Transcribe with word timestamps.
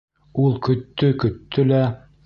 Ул 0.45 0.55
көттө-көттө 0.69 1.71
лә... 1.75 1.87